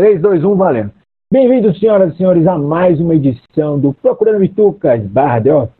[0.00, 0.90] 3, 2, 1, valendo.
[1.30, 5.76] Bem-vindos, senhoras e senhores, a mais uma edição do Procurando Bitucas barra The Office.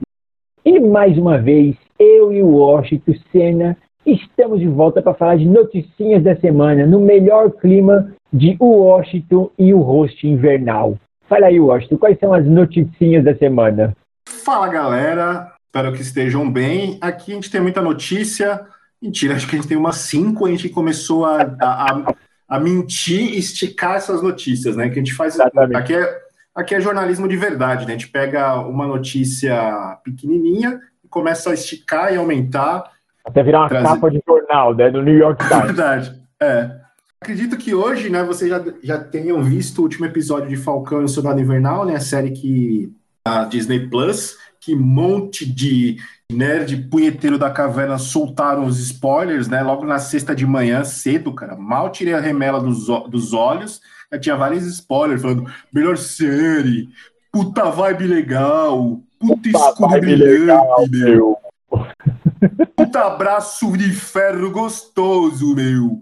[0.63, 5.47] E mais uma vez, eu e o Washington Senna estamos de volta para falar de
[5.47, 10.99] noticinhas da semana, no melhor clima de Washington e o host invernal.
[11.27, 13.97] Fala aí, Washington, quais são as noticinhas da semana?
[14.29, 15.51] Fala, galera.
[15.65, 16.99] Espero que estejam bem.
[17.01, 18.67] Aqui a gente tem muita notícia.
[19.01, 20.45] Mentira, acho que a gente tem umas cinco.
[20.45, 22.15] A gente começou a, a, a
[22.59, 24.89] mentir e esticar essas notícias, né?
[24.89, 25.39] Que a gente faz.
[25.39, 26.21] Aqui é,
[26.55, 27.95] aqui é jornalismo de verdade, né?
[27.95, 32.91] A gente pega uma notícia pequenininha e começa a esticar e aumentar.
[33.25, 33.87] Até virar uma trazer...
[33.87, 34.91] capa de jornal, né?
[34.91, 35.67] Do New York Times.
[35.67, 36.21] verdade.
[36.41, 36.81] É.
[37.23, 41.05] Acredito que hoje, né, vocês já, já tenham visto o último episódio de Falcão e
[41.05, 41.97] o Soldado Invernal, né?
[41.97, 42.91] A série que
[43.25, 45.99] a Disney Plus, que monte de
[46.31, 49.63] nerd punheteiro da caverna soltaram os spoilers, né?
[49.63, 51.57] Logo na sexta de manhã, cedo, cara.
[51.57, 53.81] Mal tirei a remela dos, dos olhos,
[54.13, 56.89] já tinha vários spoilers falando melhor série,
[57.33, 61.37] puta vibe legal, puta, puta escudo brilhante, legal, meu.
[62.77, 66.01] puta abraço de ferro gostoso, meu.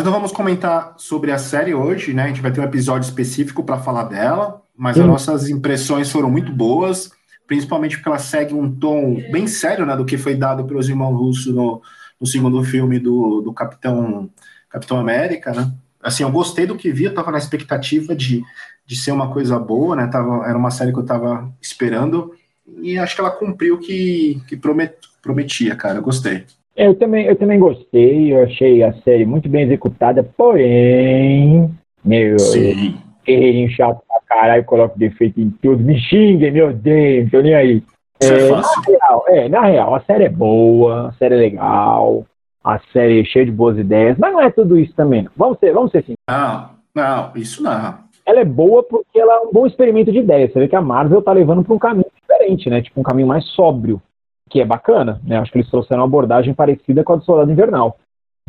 [0.00, 2.24] Então vamos comentar sobre a série hoje, né?
[2.24, 6.30] A gente vai ter um episódio específico para falar dela, mas as nossas impressões foram
[6.30, 7.12] muito boas
[7.46, 11.16] principalmente porque ela segue um tom bem sério, né, do que foi dado pelos irmãos
[11.16, 11.82] russos no,
[12.20, 14.30] no segundo filme do, do Capitão,
[14.68, 15.72] Capitão América, né?
[16.02, 18.42] Assim, eu gostei do que vi, eu tava na expectativa de,
[18.86, 20.06] de ser uma coisa boa, né?
[20.06, 22.34] Tava, era uma série que eu tava esperando
[22.80, 25.98] e acho que ela cumpriu o que, que promet, prometia, cara.
[25.98, 26.44] Eu gostei.
[26.76, 31.70] Eu também, eu também gostei, eu achei a série muito bem executada, porém,
[32.04, 32.96] meu, Sim.
[33.26, 34.02] Errinho chato
[34.34, 37.82] caralho, coloco defeito em tudo, me xinguem, me odeiem, não tô nem aí.
[38.20, 42.26] É, é, na real, é, na real, a série é boa, a série é legal,
[42.62, 45.22] a série é cheia de boas ideias, mas não é tudo isso também.
[45.22, 45.30] Não.
[45.36, 46.14] Vamos ser, vamos ser assim.
[46.28, 48.04] Não, não, isso não.
[48.26, 50.52] Ela é boa porque ela é um bom experimento de ideias.
[50.52, 52.80] Você vê que a Marvel tá levando para um caminho diferente, né?
[52.80, 54.00] Tipo, um caminho mais sóbrio,
[54.48, 55.36] que é bacana, né?
[55.36, 57.98] Acho que eles trouxeram uma abordagem parecida com a do Soldado Invernal.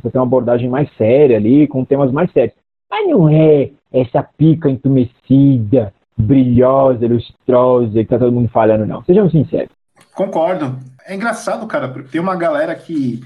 [0.01, 2.55] Você tem uma abordagem mais séria ali, com temas mais sérios.
[2.89, 9.03] Mas não é essa pica entumecida, brilhosa, lustrosa que tá todo mundo falando, não.
[9.05, 9.71] Sejam sinceros.
[10.13, 10.77] Concordo.
[11.07, 13.21] É engraçado, cara, porque tem uma galera que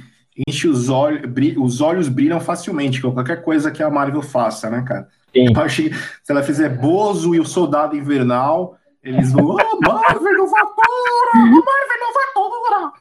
[0.48, 1.22] enche os olhos,
[1.58, 5.08] os olhos brilham facilmente com qualquer coisa que a Marvel faça, né, cara?
[5.34, 5.48] Sim.
[5.56, 11.36] Achei, se ela fizer Bozo e o Soldado Invernal, eles vão, oh, Marvel inovadora!
[11.36, 12.94] Marvel inovadora!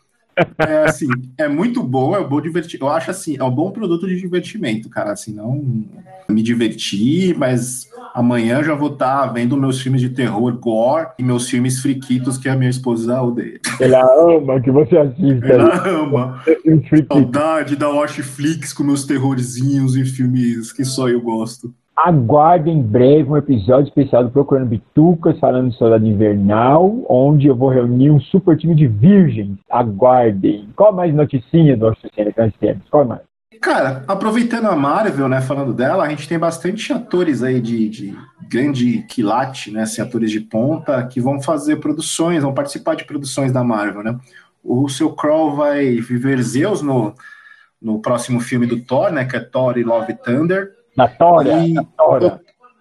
[0.58, 2.80] É assim, é muito bom, é um bom divertir.
[2.80, 5.12] Eu acho assim, é um bom produto de divertimento, cara.
[5.12, 5.84] Assim, não
[6.28, 11.22] me divertir, mas amanhã já vou estar tá vendo meus filmes de terror, gore e
[11.22, 13.60] meus filmes friquitos que a minha esposa odeia.
[13.80, 14.04] Ela
[14.36, 15.46] ama que você assista.
[15.46, 16.42] Ela ama.
[17.10, 21.72] Saudade da Watchflix com meus terrorzinhos e filmes que só eu gosto.
[22.04, 27.56] Aguarde em breve um episódio especial do Procurando Bitucas, falando sobre a Invernal, onde eu
[27.56, 29.58] vou reunir um super time de virgens.
[29.68, 30.68] Aguardem.
[30.76, 32.84] Qual mais noticinha do Oficina que nós temos?
[32.88, 33.22] Qual mais?
[33.60, 38.16] Cara, aproveitando a Marvel, né, falando dela, a gente tem bastante atores aí de, de
[38.48, 43.50] grande quilate, né, assim, atores de ponta, que vão fazer produções, vão participar de produções
[43.50, 44.16] da Marvel, né.
[44.62, 47.12] O Russell Crowe vai viver Zeus no,
[47.82, 50.77] no próximo filme do Thor, né, que é Thor e Love Thunder.
[50.98, 51.84] Na Tora, e, na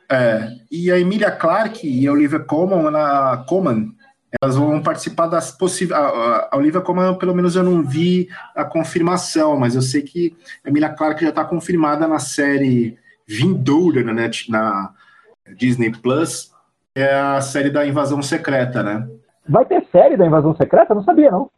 [0.09, 3.95] É, e a Emilia Clarke e a Olivia Colman, na Colman
[4.41, 5.99] elas vão participar das possíveis.
[5.99, 10.35] A, a Olivia Colman, pelo menos eu não vi a confirmação, mas eu sei que
[10.65, 14.91] a Emilia Clarke já está confirmada na série vindoura na, Net, na
[15.55, 16.51] Disney Plus,
[16.95, 19.07] que é a série da Invasão Secreta, né?
[19.47, 20.93] Vai ter série da Invasão Secreta?
[20.93, 21.51] Eu não sabia, não.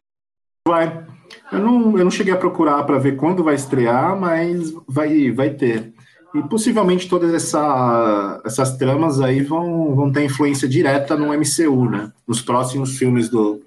[0.68, 1.06] Vai.
[1.52, 5.52] Eu não, eu não cheguei a procurar para ver quando vai estrear, mas vai, vai
[5.52, 5.94] ter.
[6.34, 12.12] E possivelmente todas essa, essas tramas aí vão, vão ter influência direta no MCU, né?
[12.28, 13.62] Nos próximos filmes do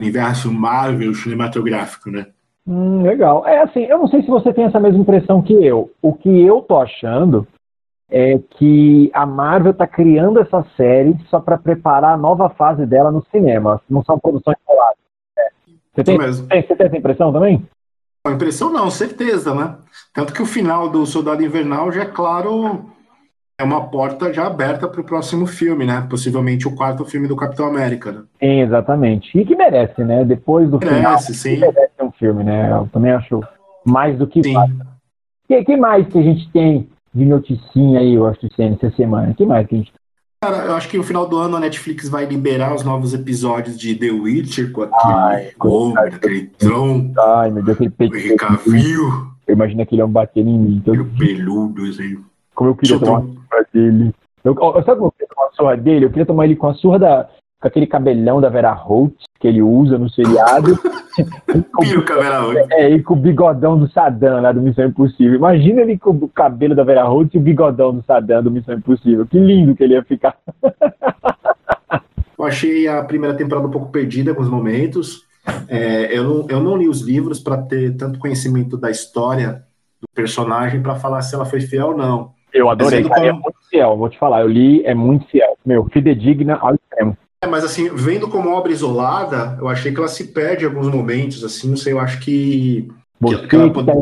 [0.00, 2.26] universo Marvel cinematográfico, né?
[2.66, 3.46] Hum, legal.
[3.46, 5.90] É assim, eu não sei se você tem essa mesma impressão que eu.
[6.02, 7.46] O que eu tô achando
[8.10, 13.12] é que a Marvel tá criando essa série só para preparar a nova fase dela
[13.12, 13.80] no cinema.
[13.88, 14.98] Não são produções coladas.
[15.38, 15.48] É.
[15.94, 17.64] Você, tem, você tem essa impressão também?
[18.26, 19.76] A impressão não, certeza, né?
[20.12, 22.86] Tanto que o final do Soldado Invernal já é claro,
[23.58, 26.06] é uma porta já aberta para o próximo filme, né?
[26.10, 28.12] Possivelmente o quarto filme do Capitão América.
[28.12, 28.22] Né?
[28.40, 29.38] Sim, exatamente.
[29.38, 30.24] E que merece, né?
[30.24, 31.56] Depois do merece, final, sim.
[31.58, 32.70] merece um filme, né?
[32.72, 33.40] Eu também acho
[33.84, 34.56] mais do que sim.
[34.56, 39.30] O que, mais que a gente tem de noticinha aí, eu acho, essa semana?
[39.30, 40.05] O que mais que a gente tem?
[40.46, 43.76] Cara, eu acho que no final do ano a Netflix vai liberar os novos episódios
[43.76, 47.12] de The Witcher com aquele Ai, homem, aquele tron.
[47.18, 48.16] Ai, meu Deus, aquele peito.
[49.44, 50.82] Eu imagino aquele homem batendo em mim.
[50.84, 52.22] Todo peludo, assim.
[52.54, 54.14] Como eu queria tomar surra dele.
[54.44, 56.04] Eu, eu, sabe como eu queria tomar a surra dele?
[56.04, 57.28] Eu queria tomar ele com a surra da.
[57.60, 60.78] Com aquele cabelhão da Vera Holt que ele usa no seriado.
[61.80, 62.56] Piruca Vera Holt.
[62.72, 65.34] É, e com o bigodão do Saddam lá do Missão Impossível.
[65.34, 68.74] Imagina ele com o cabelo da Vera Holt e o bigodão do Saddam do Missão
[68.74, 69.26] Impossível.
[69.26, 70.36] Que lindo que ele ia ficar.
[72.38, 75.24] eu achei a primeira temporada um pouco perdida em alguns momentos.
[75.68, 79.62] É, eu, não, eu não li os livros para ter tanto conhecimento da história
[80.00, 82.34] do personagem para falar se ela foi fiel ou não.
[82.52, 83.26] Eu adorei, cara, como...
[83.26, 85.58] é muito fiel, vou te falar, eu li, é muito fiel.
[85.64, 86.74] Meu, fidedigna ao.
[87.46, 90.88] É, mas assim, vendo como obra isolada, eu achei que ela se perde em alguns
[90.88, 92.88] momentos, assim, não sei, eu acho que...
[93.20, 93.86] Você que, pode...
[93.86, 93.94] tá.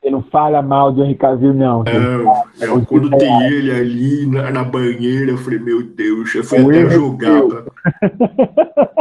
[0.00, 1.84] Você não fala mal do Henry Cavill, não.
[1.84, 3.52] É, é, quando tem errado.
[3.52, 7.42] ele ali na, na, banheira, eu falei, meu Deus, eu fui até jogar.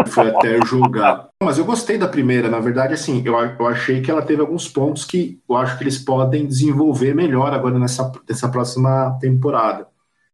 [0.08, 1.30] Foi até jogar.
[1.42, 4.68] Mas eu gostei da primeira, na verdade, assim, eu, eu achei que ela teve alguns
[4.68, 9.88] pontos que eu acho que eles podem desenvolver melhor agora nessa, nessa próxima temporada.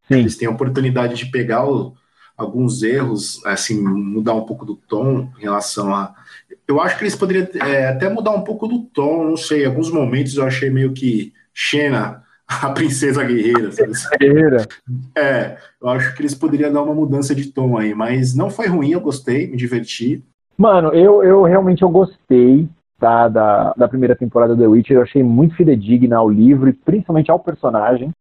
[0.08, 0.20] Sim.
[0.20, 1.94] Eles têm a oportunidade de pegar o,
[2.38, 6.14] alguns erros, assim, mudar um pouco do tom em relação a.
[6.68, 9.64] Eu acho que eles poderiam é, até mudar um pouco do tom, não sei.
[9.64, 13.70] Em alguns momentos eu achei meio que Xena, a princesa guerreira.
[14.20, 14.68] Guerreira.
[15.16, 18.68] É, eu acho que eles poderiam dar uma mudança de tom aí, mas não foi
[18.68, 20.24] ruim, eu gostei, me diverti.
[20.58, 22.68] Mano, eu, eu realmente eu gostei
[23.00, 26.74] tá, da, da primeira temporada do The Witcher, eu achei muito fidedigna ao livro e
[26.74, 28.12] principalmente ao personagem.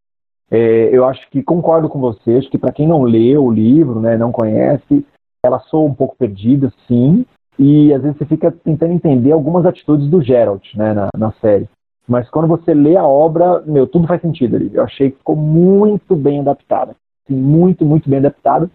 [0.55, 4.01] É, eu acho que concordo com você, acho que para quem não leu o livro,
[4.01, 5.03] né, não conhece,
[5.43, 7.25] ela soa um pouco perdida, sim,
[7.59, 11.67] e às vezes você fica tentando entender algumas atitudes do Geralt né, na, na série.
[12.07, 14.71] Mas quando você lê a obra, meu, tudo faz sentido ali.
[14.75, 16.95] Eu achei que ficou muito bem adaptada.
[17.25, 18.71] Assim, muito, muito bem adaptada.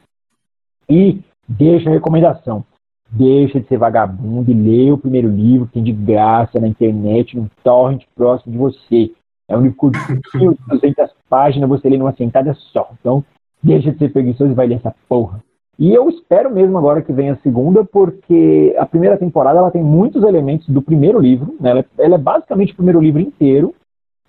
[0.89, 2.65] E deixa a recomendação.
[3.11, 7.37] Deixa de ser vagabundo e lê o primeiro livro que tem de graça na internet,
[7.37, 9.11] num torrent próximo de você.
[9.47, 12.89] É um livro curtinho, 200 páginas, você lê numa sentada só.
[12.99, 13.23] Então,
[13.61, 15.41] deixa de ser preguiçoso e vai ler essa porra.
[15.79, 19.83] E eu espero mesmo agora que venha a segunda, porque a primeira temporada ela tem
[19.83, 21.55] muitos elementos do primeiro livro.
[21.59, 21.69] Né?
[21.69, 23.75] Ela, é, ela, é basicamente o primeiro livro inteiro,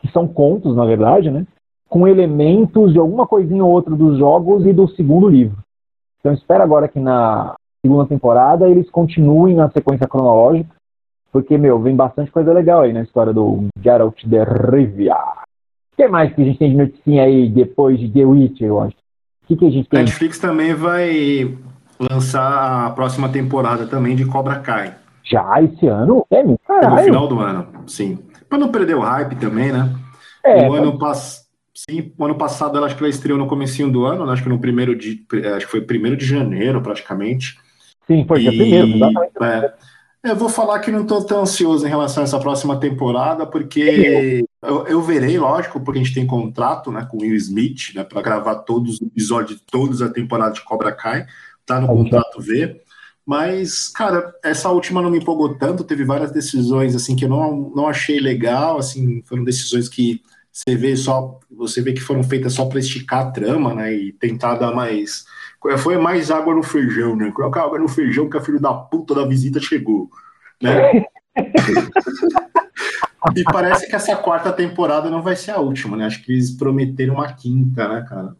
[0.01, 1.47] que são contos, na verdade, né?
[1.89, 5.57] com elementos de alguma coisinha ou outra dos jogos e do segundo livro.
[6.21, 10.79] Então espero agora que na segunda temporada eles continuem na sequência cronológica
[11.31, 15.17] porque, meu, vem bastante coisa legal aí na história do Geralt de Rivia.
[15.99, 18.81] O que mais que a gente tem de noticinha aí depois de The Witcher, eu
[18.81, 18.95] acho?
[19.43, 19.99] O que, que a gente tem?
[19.99, 21.59] Netflix também vai
[21.99, 24.95] lançar a próxima temporada também de Cobra Kai.
[25.25, 26.25] Já esse ano?
[26.31, 26.95] É, meu, caralho.
[26.95, 28.17] No final do ano, sim.
[28.49, 29.93] Pra não perder o hype também, né?
[30.45, 31.49] É, o ano passado.
[31.75, 34.33] Sim, ano passado ela acho que ela estreou no comecinho do ano, né?
[34.33, 35.25] acho que no primeiro de.
[35.57, 37.59] Acho que foi primeiro de janeiro, praticamente.
[38.07, 39.33] Sim, foi dia primeiro, exatamente.
[39.43, 39.75] É,
[40.25, 44.45] eu vou falar que não estou tão ansioso em relação a essa próxima temporada, porque
[44.63, 48.03] eu, eu, verei, lógico, porque a gente tem contrato né, com o Will Smith né,
[48.03, 51.27] para gravar todos os episódios de todas a temporada de Cobra Kai,
[51.65, 52.81] tá no contrato V.
[53.25, 57.73] Mas, cara, essa última não me empolgou tanto, teve várias decisões assim que eu não,
[57.77, 62.55] não achei legal, assim, foram decisões que você vê só, você vê que foram feitas
[62.55, 65.25] só para esticar a trama, né, e tentar dar mais
[65.79, 67.31] foi mais água no feijão, né?
[67.33, 70.09] Colocar água no feijão que a filho da puta da visita chegou,
[70.63, 71.05] né?
[73.37, 76.07] e parece que essa quarta temporada não vai ser a última, né?
[76.07, 78.35] Acho que eles prometeram uma quinta, né, cara?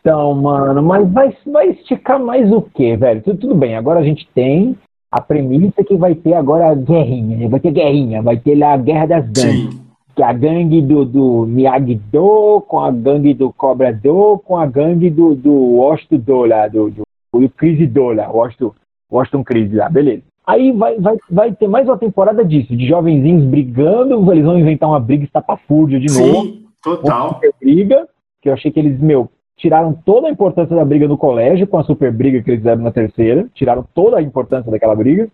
[0.00, 3.22] Então, mano, mas vai, vai esticar mais o quê, velho?
[3.22, 4.76] Tudo, tudo bem, agora a gente tem
[5.10, 7.48] a premissa que vai ter agora a guerrinha, né?
[7.48, 9.74] vai ter guerrinha, vai ter lá a guerra das gangues.
[9.74, 9.83] Sim
[10.14, 15.34] que a gangue do, do Miyagi-Do, com a gangue do Cobra-Do, com a gangue do,
[15.34, 17.02] do Washington lá, do, do,
[17.32, 18.72] do Chris Do lá, Washington,
[19.10, 20.22] Washington Chris lá, beleza.
[20.46, 24.88] Aí vai, vai, vai ter mais uma temporada disso, de jovenzinhos brigando, eles vão inventar
[24.88, 26.42] uma briga estapafúrdia de Sim, novo.
[26.42, 27.40] Sim, total.
[27.60, 28.06] briga,
[28.40, 31.78] que eu achei que eles, meu, tiraram toda a importância da briga no colégio com
[31.78, 35.28] a super briga que eles fizeram na terceira, tiraram toda a importância daquela briga,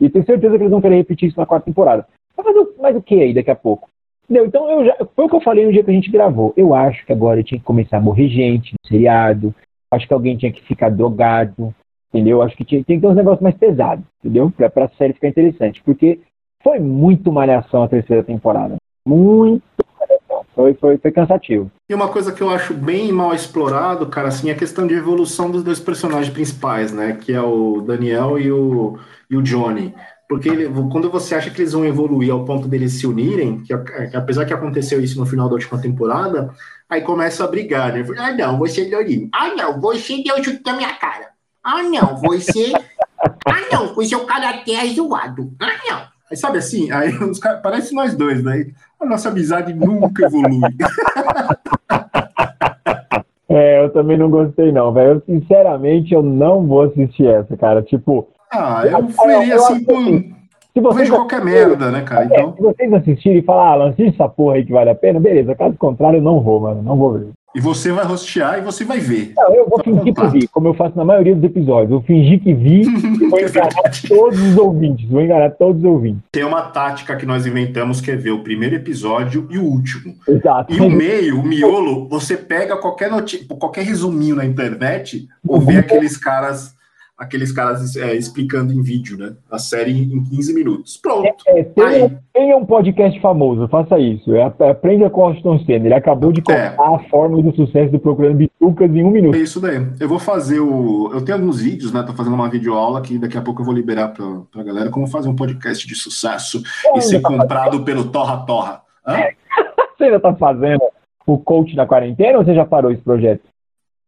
[0.00, 2.06] e tenho certeza que eles vão querer repetir isso na quarta temporada.
[2.36, 2.46] Mas,
[2.78, 3.88] mas o que aí daqui a pouco?
[4.28, 4.46] Entendeu?
[4.46, 6.52] Então, eu já, foi o que eu falei no dia que a gente gravou.
[6.56, 9.54] Eu acho que agora tinha que começar a morrer gente no seriado.
[9.90, 11.72] Acho que alguém tinha que ficar drogado.
[12.12, 12.42] Entendeu?
[12.42, 14.04] Acho que tinha, tinha que ter uns negócios mais pesados.
[14.18, 14.50] Entendeu?
[14.50, 15.80] Pra, pra série ficar interessante.
[15.84, 16.20] Porque
[16.62, 18.76] foi muito malhação a terceira temporada.
[19.06, 19.62] Muito
[20.00, 20.44] malhação.
[20.52, 21.70] Foi, foi, foi cansativo.
[21.88, 24.94] E uma coisa que eu acho bem mal explorado, cara, assim, é a questão de
[24.94, 27.16] evolução dos dois personagens principais, né?
[27.20, 28.98] Que é o Daniel e o,
[29.30, 29.94] e o Johnny.
[30.28, 33.76] Porque ele, quando você acha que eles vão evoluir ao ponto deles se unirem, que,
[33.76, 36.50] que, apesar que aconteceu isso no final da última temporada,
[36.88, 38.04] aí começa a brigar, né?
[38.18, 39.28] Ah, não, você é Dorinho.
[39.32, 41.28] Ah, não, você deu chute na minha cara.
[41.62, 42.72] Ah, não, você.
[43.20, 45.52] ah, não, o seu cara até é zoado.
[45.60, 46.02] Ah, não.
[46.28, 48.66] Aí sabe assim, aí os caras, parece nós dois, né?
[49.00, 50.60] A nossa amizade nunca evolui.
[53.48, 55.12] É, também não gostei, não, velho.
[55.12, 57.82] Eu, sinceramente, eu não vou assistir essa, cara.
[57.82, 58.28] Tipo.
[58.52, 59.96] Ah, eu faria assim, por.
[59.96, 60.36] Assim,
[60.76, 62.24] se vocês vejo qualquer merda, né, cara?
[62.24, 62.54] É, então...
[62.54, 65.54] se vocês assistirem e falar, ah, assiste essa porra aí que vale a pena, beleza.
[65.54, 66.82] Caso contrário, eu não vou, mano.
[66.82, 67.28] Não vou ver.
[67.56, 69.32] E você vai rostear e você vai ver.
[69.34, 71.90] Não, eu vou tá fingir que vi, como eu faço na maioria dos episódios.
[71.90, 73.70] Eu fingi que vi e vou enganar
[74.06, 75.08] todos os ouvintes.
[75.08, 76.20] Vou enganar todos os ouvintes.
[76.30, 80.14] Tem uma tática que nós inventamos que é ver o primeiro episódio e o último.
[80.28, 80.70] Exato.
[80.70, 85.78] E o meio, o miolo, você pega qualquer notícia, qualquer resuminho na internet ou vê
[85.78, 86.75] aqueles caras
[87.16, 89.34] aqueles caras é, explicando em vídeo, né?
[89.50, 90.96] A série em 15 minutos.
[90.98, 91.44] Pronto.
[91.48, 94.34] É, é, tenha, tenha, um podcast famoso, faça isso.
[94.34, 95.86] É, aprenda com o Austin Senna.
[95.86, 96.76] Ele acabou de contar é.
[96.76, 99.34] a fórmula do sucesso do Procurando Bitucas em um minuto.
[99.34, 99.86] É isso daí.
[99.98, 101.10] Eu vou fazer o.
[101.12, 102.02] Eu tenho alguns vídeos, né?
[102.02, 105.06] Tô fazendo uma videoaula que daqui a pouco eu vou liberar pra, pra galera como
[105.06, 106.62] fazer um podcast de sucesso
[106.94, 107.84] e ser tá comprado fazendo?
[107.84, 108.82] pelo Torra Torra.
[109.96, 110.82] você ainda tá fazendo
[111.26, 113.42] o coach da quarentena ou você já parou esse projeto?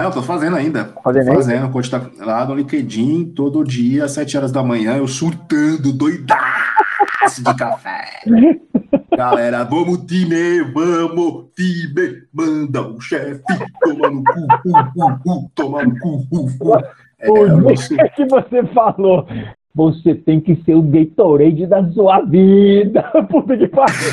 [0.01, 0.93] Eu tô fazendo ainda.
[1.03, 1.67] Fazendo, fazendo.
[1.67, 5.93] O coach tá lá no LinkedIn, todo dia, às 7 horas da manhã, eu surtando,
[5.93, 8.05] doidaço de café.
[9.17, 13.43] Galera, vamos time, vamos time, manda o chefe,
[13.83, 16.79] toma no cu, cu, cu, toma no cu, cu, cu.
[17.19, 17.97] É, o você...
[18.11, 19.27] que você falou,
[19.75, 23.03] você tem que ser o Gatorade da sua vida.
[23.29, 24.13] Puta que pariu.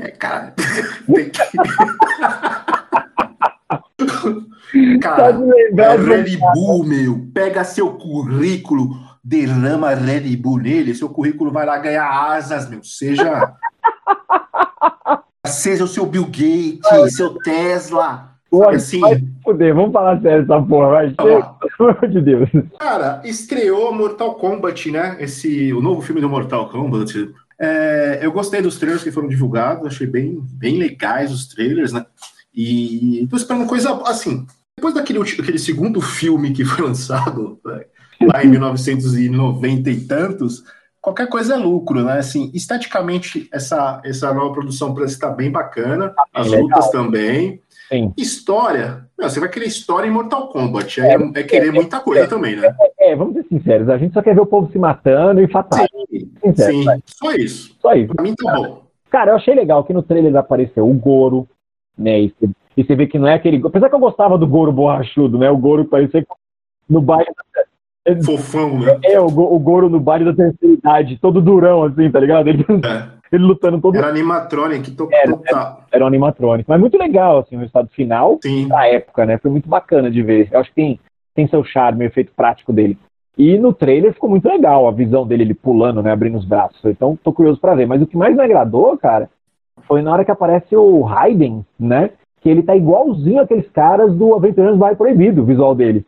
[0.00, 1.40] É, cara, tem que...
[5.00, 5.38] Cara,
[5.76, 7.28] é Red Bull, meu.
[7.32, 12.82] Pega seu currículo, derrama Red Bull nele, seu currículo vai lá ganhar asas, meu.
[12.82, 13.54] Seja.
[15.46, 18.36] seja o seu Bill Gates, seu Tesla.
[18.48, 21.10] Pô, assim, vai fuder, vamos falar sério essa porra, vai.
[21.10, 22.48] Pelo amor de Deus.
[22.78, 25.16] Cara, estreou Mortal Kombat, né?
[25.18, 27.32] Esse, o novo filme do Mortal Kombat.
[27.58, 32.04] É, eu gostei dos trailers que foram divulgados, achei bem, bem legais os trailers, né?
[32.56, 34.46] E tô esperando coisa assim.
[34.76, 37.84] Depois daquele, daquele segundo filme que foi lançado né,
[38.22, 40.64] lá em 1990 e tantos,
[41.00, 42.18] qualquer coisa é lucro, né?
[42.18, 47.60] Assim, esteticamente, essa, essa nova produção parece estar bem bacana, tá as lutas também.
[47.88, 48.12] Sim.
[48.16, 52.24] História, meu, você vai querer história em Mortal Kombat, é, é, é querer muita coisa
[52.24, 52.74] é, também, né?
[52.98, 55.86] É, vamos ser sinceros, a gente só quer ver o povo se matando e fatal.
[56.10, 57.76] Sim, sim, só isso.
[57.80, 58.12] Só isso.
[58.12, 58.82] Pra mim tá bom.
[59.08, 61.48] Cara, eu achei legal que no trailer apareceu o Goro,
[61.96, 62.20] né?
[62.20, 63.60] E você, e você vê que não é aquele.
[63.64, 65.50] Apesar que eu gostava do Goro borrachudo, né?
[65.50, 66.26] O Goro parecia
[66.88, 67.30] no baile.
[68.24, 68.98] Fofão, né?
[69.04, 72.48] É, o, o Goro no baile da terceira idade, todo durão, assim, tá ligado?
[72.48, 73.08] Ele, é.
[73.32, 73.96] ele lutando todo.
[73.96, 75.08] Era animatronic, to...
[75.10, 76.68] era, era, era um animatronic.
[76.68, 78.68] Mas muito legal, assim, o resultado final Sim.
[78.68, 79.38] da época, né?
[79.38, 80.48] Foi muito bacana de ver.
[80.52, 81.00] Eu acho que tem,
[81.34, 82.96] tem seu charme, o efeito prático dele.
[83.36, 86.82] E no trailer ficou muito legal a visão dele, ele pulando, né, abrindo os braços.
[86.84, 87.86] Então tô curioso para ver.
[87.86, 89.28] Mas o que mais me agradou, cara,
[89.86, 92.10] foi na hora que aparece o Raiden, né?
[92.40, 96.04] Que ele tá igualzinho aqueles caras do Aventureiros Vai Proibido, o visual dele.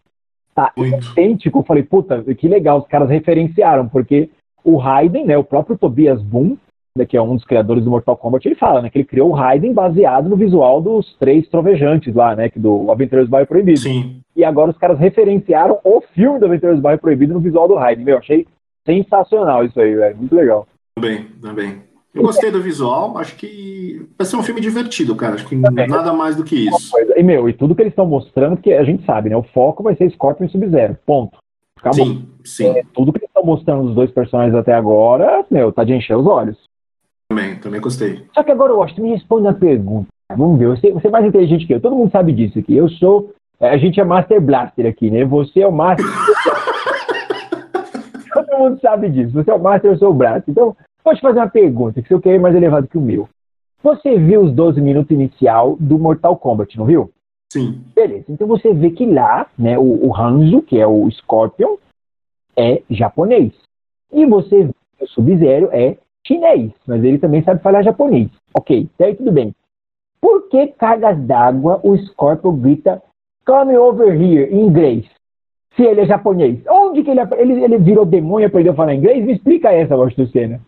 [0.55, 1.13] Tá Muito.
[1.13, 1.61] idêntico.
[1.61, 4.31] Eu falei, puta, que legal, os caras referenciaram, porque
[4.65, 6.57] o Raiden, né, o próprio Tobias Boom,
[6.97, 9.31] né, que é um dos criadores do Mortal Kombat, ele fala, né, que ele criou
[9.31, 13.79] o Raiden baseado no visual dos três trovejantes lá, né, que do Aventureiros Bairro Proibido.
[13.79, 14.21] Sim.
[14.35, 18.05] E agora os caras referenciaram o filme do Aventureiros Bairro Proibido no visual do Raiden.
[18.05, 18.47] Meu, achei
[18.85, 20.67] sensacional isso aí, velho, muito legal.
[20.97, 21.88] Também, também.
[22.15, 25.35] Eu gostei do visual, acho que vai ser um filme divertido, cara.
[25.35, 25.87] Acho que é.
[25.87, 26.91] nada mais do que isso.
[27.17, 29.37] E, meu, e tudo que eles estão mostrando, porque a gente sabe, né?
[29.37, 30.97] O foco vai ser Scorpion e Sub-Zero.
[31.05, 31.39] Ponto.
[31.79, 32.07] Acabou.
[32.07, 32.69] Sim, sim.
[32.69, 36.17] É, tudo que eles estão mostrando dos dois personagens até agora, meu, tá de encher
[36.17, 36.57] os olhos.
[37.29, 38.25] Também, também gostei.
[38.35, 40.09] Só que agora, Washington, me responde a pergunta.
[40.35, 41.81] Vamos ver, você, você é mais inteligente que eu.
[41.81, 42.75] Todo mundo sabe disso aqui.
[42.75, 43.33] Eu sou.
[43.61, 45.25] A gente é Master Blaster aqui, né?
[45.25, 46.07] Você é o Master.
[48.59, 49.33] Todo mundo sabe disso.
[49.33, 50.19] Você é o Master, eu sou o.
[50.49, 50.77] Então,
[51.09, 53.27] Vou te fazer uma pergunta, que seu QI é mais elevado que o meu.
[53.83, 57.11] Você viu os 12 minutos inicial do Mortal Kombat, não viu?
[57.51, 57.83] Sim.
[57.95, 61.77] Beleza, então você vê que lá, né, o, o Hanzo, que é o Scorpion,
[62.55, 63.55] é japonês.
[64.13, 65.97] E você vê que o Sub-Zero é
[66.27, 68.29] chinês, mas ele também sabe falar japonês.
[68.53, 69.55] Ok, daí tudo bem.
[70.21, 73.03] Por que cargas d'água o Scorpion grita
[73.47, 75.07] Come over here em inglês?
[75.75, 76.61] Se ele é japonês.
[76.99, 77.21] Onde que ele,
[77.53, 79.25] ele, ele virou demônio e aprendeu a falar inglês?
[79.25, 80.61] Me explica essa, Gosto Cena.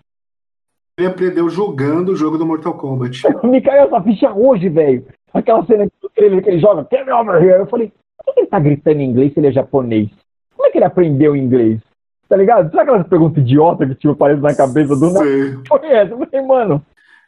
[0.97, 3.23] Ele aprendeu jogando o jogo do Mortal Kombat.
[3.45, 5.05] Me caiu essa ficha hoje, velho.
[5.33, 7.61] Aquela cena que ele joga, Come over here.
[7.61, 7.93] Eu falei,
[8.25, 10.11] por que ele tá gritando em inglês se ele é japonês?
[10.55, 11.81] Como é que ele aprendeu inglês?
[12.29, 12.71] Tá ligado?
[12.71, 15.25] Sabe aquelas perguntas idiota que tipo, aparece na cabeça do nada?
[15.67, 16.85] Foi essa, eu falei, mano.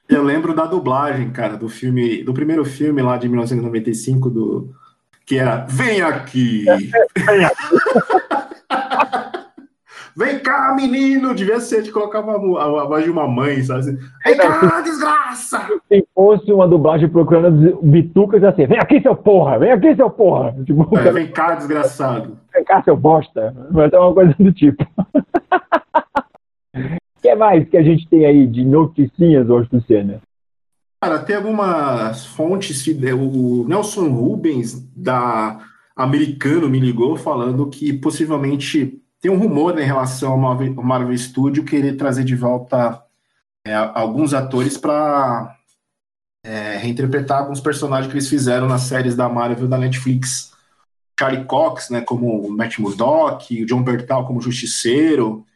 [0.08, 4.70] Eu lembro da dublagem, cara, do filme, do primeiro filme lá de 1995, do,
[5.24, 6.64] que era Vem aqui!
[7.26, 8.51] Vem aqui!
[10.16, 11.34] Vem cá, menino!
[11.34, 13.80] Devia ser de colocar a, a, a voz de uma mãe, sabe?
[13.80, 15.66] Assim, Vem cá, desgraça!
[15.88, 19.58] Se fosse uma dublagem procurando bitucas assim, vem aqui, seu porra!
[19.58, 20.54] Vem aqui, seu porra!
[20.64, 22.38] Tipo, é, vem cá, desgraçado!
[22.52, 23.54] Vem cá, seu bosta!
[23.70, 24.84] Mas é uma coisa do tipo.
[24.98, 25.22] O
[27.22, 30.20] que mais que a gente tem aí de noticinhas hoje do Senna?
[31.02, 32.86] Cara, tem algumas fontes.
[32.86, 35.58] O Nelson Rubens, da
[35.96, 40.82] Americano, me ligou falando que possivelmente tem um rumor né, em relação ao Marvel, ao
[40.82, 43.00] Marvel Studio querer trazer de volta
[43.64, 45.56] é, alguns atores para
[46.44, 50.50] é, reinterpretar alguns personagens que eles fizeram nas séries da Marvel da Netflix.
[51.18, 55.46] Charlie Cox, né, como o Matt Murdock, o John Bertal como Justiceiro,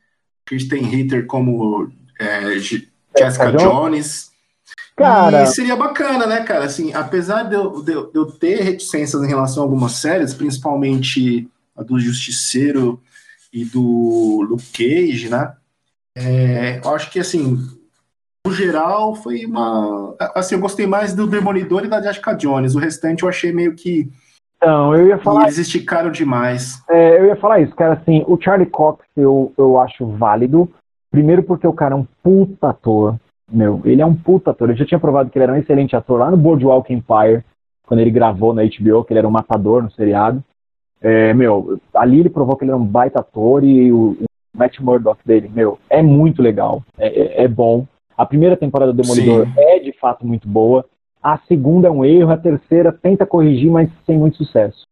[0.44, 4.30] Kristen Ritter como é, Jessica Jones.
[4.96, 5.42] Cara...
[5.42, 6.66] E seria bacana, né, cara?
[6.66, 10.32] Assim, apesar de eu, de, eu, de eu ter reticências em relação a algumas séries,
[10.32, 13.02] principalmente a do Justiceiro
[13.56, 15.54] e do Luke Cage, né?
[16.14, 17.56] É, eu acho que, assim,
[18.46, 20.14] no geral, foi uma.
[20.34, 22.74] Assim, eu gostei mais do Demolidor e da Jessica Jones.
[22.74, 24.10] O restante eu achei meio que.
[24.62, 25.44] Não, eu ia falar.
[25.44, 26.82] Eles esticaram demais.
[26.90, 27.94] É, eu ia falar isso, cara.
[27.94, 30.70] Assim, o Charlie Cox eu, eu acho válido.
[31.10, 33.16] Primeiro porque o cara é um puta ator.
[33.50, 34.68] Meu, ele é um puta ator.
[34.68, 37.42] Eu já tinha provado que ele era um excelente ator lá no Boardwalk Empire,
[37.86, 40.44] quando ele gravou na HBO, que ele era um matador no seriado.
[41.08, 44.80] É, meu, ali ele provou que ele era um baita ator e o, o Matt
[44.80, 47.86] Murdock dele, meu, é muito legal, é, é, é bom.
[48.18, 49.52] A primeira temporada do Demolidor Sim.
[49.56, 50.84] é de fato muito boa.
[51.22, 54.84] A segunda é um erro, a terceira tenta corrigir, mas sem muito sucesso.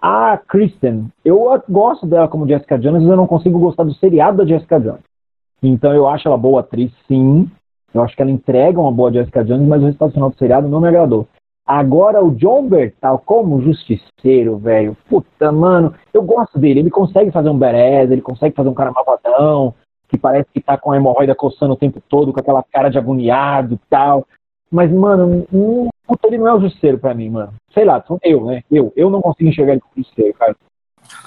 [0.00, 4.38] A Kristen, eu gosto dela como Jessica Jones, mas eu não consigo gostar do seriado
[4.38, 5.04] da Jessica Jones.
[5.62, 7.48] Então eu acho ela boa atriz, sim.
[7.94, 10.68] Eu acho que ela entrega uma boa Jessica Jones, mas o resultado final do seriado
[10.68, 11.28] não me agradou.
[11.66, 14.96] Agora o John Bertal como justiceiro, velho.
[15.08, 16.80] Puta, mano, eu gosto dele.
[16.80, 19.74] Ele consegue fazer um badass, ele consegue fazer um cara malvadão,
[20.08, 22.98] que parece que tá com a hemorroida coçando o tempo todo, com aquela cara de
[22.98, 24.26] agoniado e tal.
[24.70, 27.52] Mas, mano, um, puta, ele não é o justiceiro pra mim, mano.
[27.72, 28.62] Sei lá, eu, né?
[28.70, 30.56] Eu, eu não consigo enxergar ele como justiceiro, cara.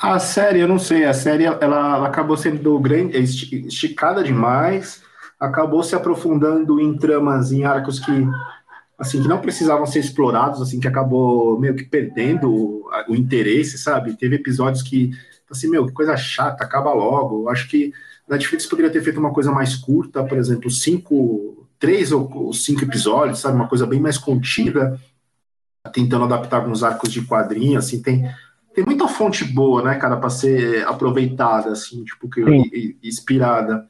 [0.02, 5.04] A série, eu não sei, a série ela, ela acabou sendo grande, esticada demais,
[5.40, 8.12] acabou se aprofundando em tramas, em arcos que
[8.98, 13.78] assim, que não precisavam ser explorados, assim, que acabou meio que perdendo o, o interesse,
[13.78, 14.18] sabe?
[14.18, 15.12] Teve episódios que,
[15.50, 17.50] assim, meu, que coisa chata, acaba logo.
[17.50, 17.94] Acho que
[18.28, 23.40] Netflix poderia ter feito uma coisa mais curta, por exemplo, cinco, três ou cinco episódios,
[23.40, 23.56] sabe?
[23.56, 25.00] Uma coisa bem mais contida,
[25.94, 28.30] tentando adaptar alguns arcos de quadrinho, assim, tem
[28.76, 33.88] tem muita fonte boa, né, cara, para ser aproveitada, assim, tipo, que, inspirada.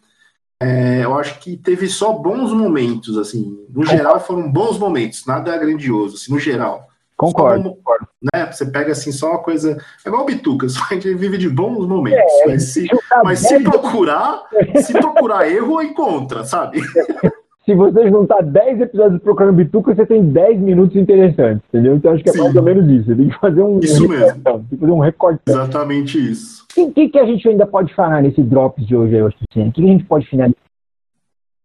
[0.61, 3.65] É, eu acho que teve só bons momentos, assim.
[3.69, 6.87] No geral, foram bons momentos, nada grandioso, assim, no geral.
[7.17, 8.07] Concordo, concordo.
[8.33, 8.51] Né?
[8.51, 9.77] Você pega assim só uma coisa.
[10.05, 12.19] É igual o Bitucas, a gente vive de bons momentos.
[12.19, 12.87] É, mas se,
[13.23, 14.43] mas se procurar,
[14.83, 16.81] se procurar erro, encontra, sabe?
[17.65, 21.95] se você juntar 10 episódios procurando Bituca, você tem 10 minutos interessantes, entendeu?
[21.95, 22.41] Então acho que é Sim.
[22.43, 23.05] mais ou menos isso.
[23.05, 23.79] Você tem que fazer um.
[23.79, 24.43] Isso mesmo.
[24.43, 25.41] Tem que fazer um recorte.
[25.47, 26.63] Exatamente isso.
[26.77, 29.67] O que, que, a gente ainda pode falar nesse Drops de hoje, Osticinha?
[29.67, 30.59] O que, que a gente pode finalizar?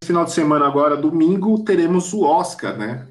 [0.03, 3.07] Final de semana agora, domingo, teremos o Oscar, né?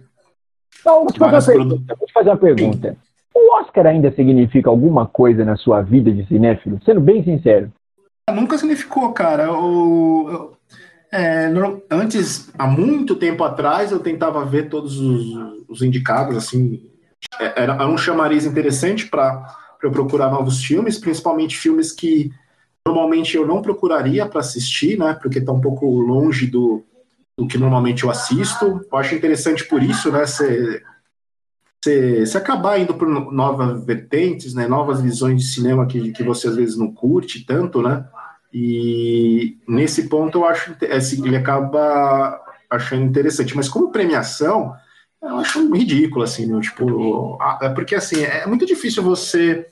[0.79, 1.95] Então, vou te fazer, uma pergunta.
[1.95, 2.97] Vou te fazer uma pergunta.
[3.35, 6.79] O Oscar ainda significa alguma coisa na sua vida de cinéfilo?
[6.83, 7.71] Sendo bem sincero.
[8.33, 9.53] Nunca significou, cara.
[9.53, 10.53] O,
[11.11, 11.51] é,
[11.89, 16.89] antes, há muito tempo atrás, eu tentava ver todos os, os indicados, assim,
[17.39, 22.31] é, era, era, um chamariz interessante para eu procurar novos filmes, principalmente filmes que
[22.85, 26.83] normalmente eu não procuraria para assistir, né, porque está um pouco longe do,
[27.37, 28.81] do que normalmente eu assisto.
[28.91, 30.81] Eu acho interessante por isso, né, você
[31.83, 36.55] se, acabar indo por novas vertentes, né, novas visões de cinema que, que você às
[36.55, 38.05] vezes não curte tanto, né,
[38.53, 44.73] e nesse ponto eu acho assim, ele acaba achando interessante, mas como premiação,
[45.21, 46.59] eu acho ridículo, assim, né?
[46.61, 49.65] tipo, é porque assim, é muito difícil você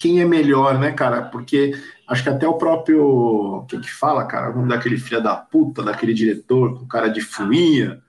[0.00, 1.22] quem é melhor, né, cara?
[1.22, 1.74] Porque
[2.08, 3.66] acho que até o próprio.
[3.68, 4.50] Quem que fala, cara?
[4.50, 8.00] O nome daquele filho da puta, daquele diretor com cara de fuinha,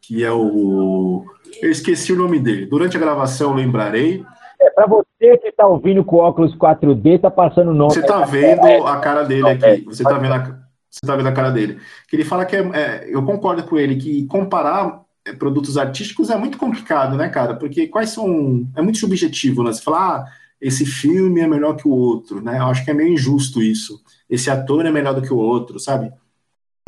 [0.00, 1.26] que é o.
[1.60, 2.64] Eu esqueci o nome dele.
[2.64, 4.24] Durante a gravação lembrarei.
[4.60, 7.92] É, para você que está ouvindo com óculos 4D, tá passando o nome.
[7.92, 9.84] Você está vendo a cara dele aqui.
[9.84, 11.78] Você está vendo a, você tá vendo a cara dele.
[12.08, 16.30] Que ele fala que é, é, eu concordo com ele que comparar é, produtos artísticos
[16.30, 17.54] é muito complicado, né, cara?
[17.54, 18.66] Porque quais são.
[18.74, 19.72] É muito subjetivo, né?
[19.72, 20.24] Você fala, ah,
[20.60, 22.58] esse filme é melhor que o outro, né?
[22.58, 24.02] Eu acho que é meio injusto isso.
[24.28, 26.12] Esse ator é melhor do que o outro, sabe?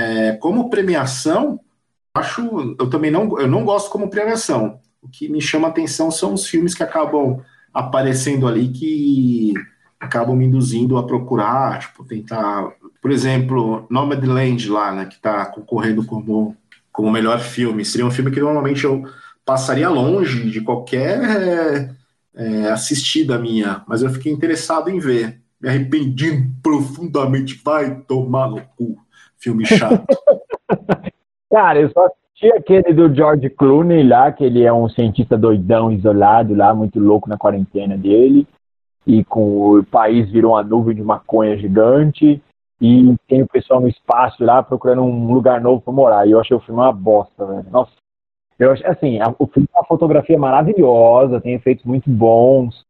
[0.00, 1.61] É, como premiação,
[2.14, 2.76] acho.
[2.78, 4.81] Eu também não, eu não gosto como premiação.
[5.02, 7.42] O que me chama atenção são os filmes que acabam
[7.79, 9.55] aparecendo ali que
[10.01, 16.05] acabam me induzindo a procurar, tipo, tentar por exemplo, Nomadland lá, né, que está concorrendo
[16.05, 16.57] como,
[16.93, 17.85] como melhor filme.
[17.85, 19.05] Seria um filme que normalmente eu
[19.45, 21.91] passaria longe de qualquer é,
[22.35, 25.41] é, assistida minha, mas eu fiquei interessado em ver.
[25.61, 27.61] Me arrependi profundamente.
[27.64, 28.97] Vai tomar no cu.
[29.37, 30.07] Filme chato.
[31.51, 35.90] Cara, eu só assisti aquele do George Clooney lá, que ele é um cientista doidão,
[35.90, 38.46] isolado lá, muito louco na quarentena dele.
[39.07, 42.40] E com o país virou uma nuvem de maconha gigante.
[42.81, 46.27] E tem o pessoal no espaço lá procurando um lugar novo para morar.
[46.27, 47.66] E eu achei o filme uma bosta, velho.
[47.70, 47.92] Nossa.
[48.59, 52.85] Eu achei, assim, a, o filme fotografia é maravilhosa, tem efeitos muito bons.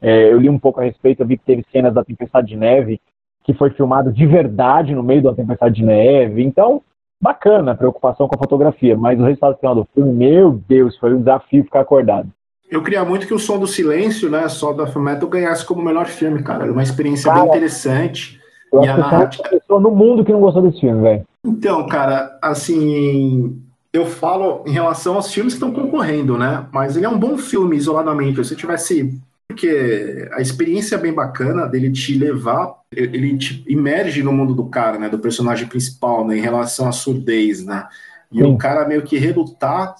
[0.00, 2.56] É, eu li um pouco a respeito, eu vi que teve cenas da Tempestade de
[2.56, 3.00] Neve
[3.42, 6.42] que foi filmado de verdade no meio da Tempestade de Neve.
[6.42, 6.80] Então,
[7.24, 11.14] bacana a preocupação com a fotografia, mas o resultado final do filme, meu Deus, foi
[11.14, 12.28] um desafio ficar acordado.
[12.70, 16.06] Eu queria muito que o Som do Silêncio, né, só da Fullmetal, ganhasse como melhor
[16.06, 16.70] filme, cara.
[16.70, 18.38] Uma experiência cara, bem interessante.
[18.70, 19.48] Eu e a narrativa...
[19.48, 21.24] pessoa no mundo que não gostou desse filme, velho.
[21.46, 23.58] Então, cara, assim,
[23.92, 26.66] eu falo em relação aos filmes que estão concorrendo, né?
[26.72, 28.44] Mas ele é um bom filme isoladamente.
[28.44, 34.32] Se tivesse porque a experiência é bem bacana dele te levar, ele te imerge no
[34.32, 37.86] mundo do cara, né, do personagem principal, né, em relação à surdez, né,
[38.32, 38.44] e Sim.
[38.44, 39.94] o cara meio que relutar,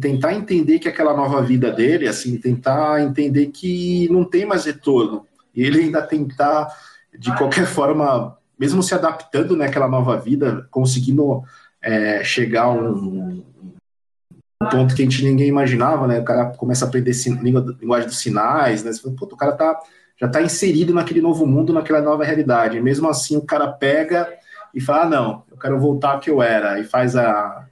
[0.00, 5.26] tentar entender que aquela nova vida dele, assim, tentar entender que não tem mais retorno,
[5.54, 6.68] e ele ainda tentar,
[7.18, 11.42] de qualquer forma, mesmo se adaptando naquela né, nova vida, conseguindo
[11.82, 13.44] é, chegar a um, um
[14.68, 16.20] ponto que a gente ninguém imaginava, né?
[16.20, 18.92] O cara começa a aprender língua, linguagem dos sinais, né?
[18.92, 19.80] Você fala, o cara tá,
[20.20, 22.76] já está inserido naquele novo mundo, naquela nova realidade.
[22.76, 24.28] E mesmo assim, o cara pega
[24.74, 27.66] e fala: ah, não, eu quero voltar ao que eu era, e faz a,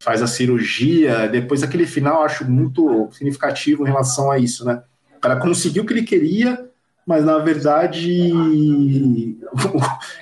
[0.00, 1.28] faz a cirurgia.
[1.28, 4.82] Depois, aquele final, eu acho muito significativo em relação a isso, né?
[5.16, 6.68] O cara conseguiu o que ele queria,
[7.06, 8.22] mas na verdade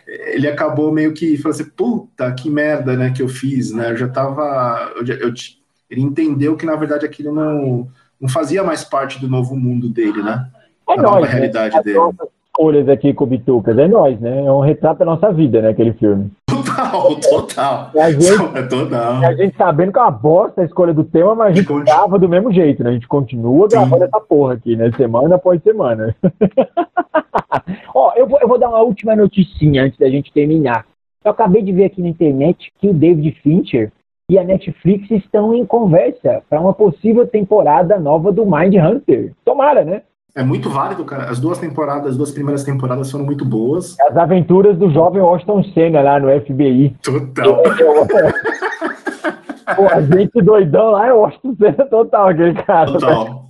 [0.06, 3.90] ele acabou meio que falando assim: puta, que merda, né, que eu fiz, né?
[3.90, 4.92] Eu já tava.
[4.96, 5.34] Eu, eu,
[5.90, 7.88] ele entendeu que, na verdade, aquilo não,
[8.20, 10.46] não fazia mais parte do novo mundo dele, né?
[10.88, 11.28] É a nova né?
[11.28, 11.82] realidade né?
[11.82, 11.98] dele.
[11.98, 14.44] As nossas escolhas aqui com Bitucas, é nós, né?
[14.44, 15.70] É um retrato da nossa vida, né?
[15.70, 16.30] Aquele filme.
[16.46, 17.90] Total, total.
[17.94, 19.24] E a gente, é total.
[19.24, 21.84] a gente sabendo que é uma bosta a escolha do tema, mas a gente Continu...
[21.84, 22.90] grava do mesmo jeito, né?
[22.90, 24.92] A gente continua gravando essa porra aqui, né?
[24.96, 26.14] Semana após semana.
[27.94, 30.86] Ó, eu vou, eu vou dar uma última noticinha antes da gente terminar.
[31.24, 33.92] Eu acabei de ver aqui na internet que o David Fincher
[34.30, 39.32] e a Netflix estão em conversa para uma possível temporada nova do Mind Hunter.
[39.44, 40.02] Tomara, né?
[40.36, 41.24] É muito válido, cara.
[41.24, 43.98] As duas temporadas, as duas primeiras temporadas foram muito boas.
[43.98, 46.94] As aventuras do jovem Washington Senna lá no FBI.
[47.02, 47.62] Total.
[49.74, 52.92] Pô, a gente doidão lá é Washington Senna total, aquele cara.
[52.92, 53.46] Total.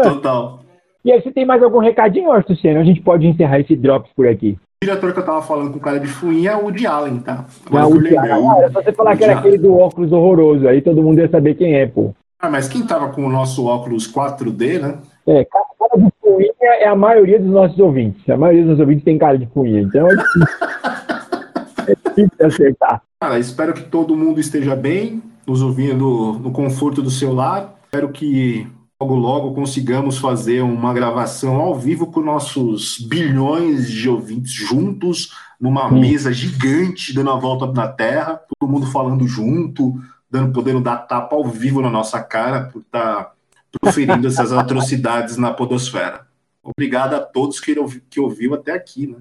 [0.00, 0.60] Total.
[1.04, 2.80] E aí, se tem mais algum recadinho, Washington Senna?
[2.80, 4.56] A gente pode encerrar esse Drops por aqui.
[4.82, 7.18] O diretor que eu tava falando com o cara de fuinha é o Woody Allen,
[7.18, 7.44] tá?
[7.66, 8.48] Agora não, o Woody Allen.
[8.48, 11.54] Ah, se você falar que era aquele do óculos horroroso, aí todo mundo ia saber
[11.54, 12.14] quem é, pô.
[12.40, 14.98] Ah, mas quem tava com o nosso óculos 4D, né?
[15.26, 15.66] É, cara
[15.98, 18.26] de fuinha é a maioria dos nossos ouvintes.
[18.30, 20.46] A maioria dos nossos ouvintes tem cara de fuinha, então é difícil,
[21.86, 23.02] é difícil acertar.
[23.20, 27.74] Cara, espero que todo mundo esteja bem, nos ouvindo no conforto do seu lar.
[27.84, 28.66] Espero que
[29.00, 35.88] logo logo consigamos fazer uma gravação ao vivo com nossos bilhões de ouvintes juntos, numa
[35.88, 36.00] Sim.
[36.00, 39.94] mesa gigante, dando a volta na Terra, todo mundo falando junto,
[40.30, 43.32] dando, podendo dar tapa ao vivo na nossa cara por estar tá
[43.80, 46.26] proferindo essas atrocidades na podosfera.
[46.62, 49.16] Obrigado a todos que, ouvi, que ouviu até aqui, né?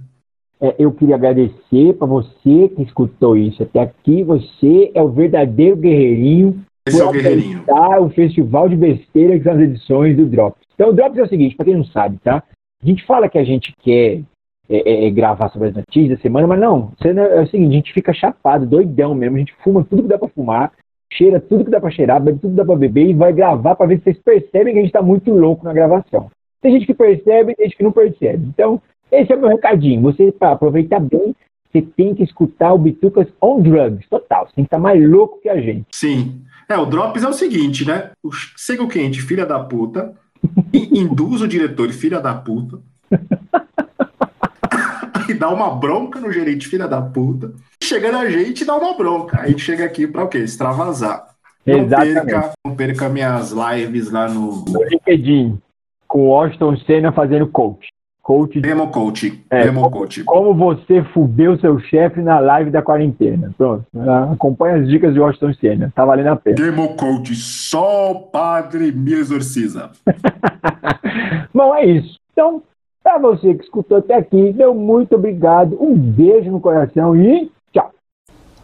[0.62, 4.26] É, eu queria agradecer para você que escutou isso até aqui.
[4.26, 7.64] Você é o verdadeiro guerreirinho esse é o Guerreirinho.
[8.02, 10.62] o festival de besteira que são as edições do Drops.
[10.74, 12.44] Então, o Drops é o seguinte, para quem não sabe, tá?
[12.82, 14.22] A gente fala que a gente quer
[14.70, 17.76] é, é, é gravar sobre as notícias da semana, mas não, é o seguinte, a
[17.76, 20.72] gente fica chapado, doidão mesmo, a gente fuma tudo que dá para fumar,
[21.12, 23.76] cheira tudo que dá para cheirar, bebe tudo que dá para beber e vai gravar
[23.76, 26.30] para ver se vocês percebem que a gente está muito louco na gravação.
[26.62, 28.48] Tem gente que percebe, tem gente que não percebe.
[28.48, 30.02] Então, esse é o meu recadinho.
[30.02, 31.36] Você, para aproveitar bem,
[31.72, 34.48] você tem que escutar o Bitucas on Drugs, total.
[34.48, 35.86] Você tem que estar tá mais louco que a gente.
[35.92, 36.42] Sim.
[36.68, 38.12] É, o Drops é o seguinte, né?
[38.24, 40.14] O Sego Quente, filha da puta,
[40.74, 42.80] induz o diretor, filha da puta,
[45.30, 47.54] e dá uma bronca no gerente, filha da puta,
[47.84, 49.42] chega na gente e dá uma bronca.
[49.42, 50.40] Aí a gente chega aqui pra o quê?
[50.40, 51.28] Extravasar.
[51.66, 54.66] Não perca, não perca minhas lives lá no...
[54.66, 55.60] No LinkedIn,
[56.08, 57.89] com o Washington Senna fazendo coach
[58.30, 58.62] coach.
[58.62, 59.44] Demo coach.
[59.50, 60.24] É, Demo como, coach.
[60.24, 63.52] Como você fudeu seu chefe na live da quarentena.
[63.58, 63.84] Pronto.
[64.32, 65.92] Acompanha as dicas de Washington Senna.
[65.96, 66.56] Tá valendo a pena.
[66.56, 67.34] Demo coach.
[67.34, 69.90] Só o padre me exorciza.
[71.52, 72.20] Bom, é isso.
[72.32, 72.62] Então,
[73.02, 77.92] Para você que escutou até aqui, meu muito obrigado, um beijo no coração e tchau.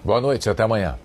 [0.04, 0.96] Boa noite, até amanhã.